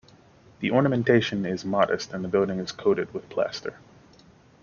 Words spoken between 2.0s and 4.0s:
and the building is coated with plaster.